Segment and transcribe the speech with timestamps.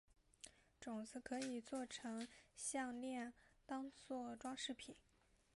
[0.79, 3.31] 种子可以作成项炼
[3.67, 4.95] 当作装饰品。